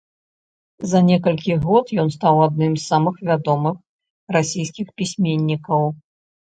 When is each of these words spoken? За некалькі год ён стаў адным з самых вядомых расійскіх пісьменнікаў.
За 0.93 1.01
некалькі 1.09 1.57
год 1.65 1.85
ён 2.05 2.09
стаў 2.17 2.35
адным 2.47 2.73
з 2.79 2.83
самых 2.89 3.23
вядомых 3.31 3.75
расійскіх 4.41 4.87
пісьменнікаў. 4.99 5.91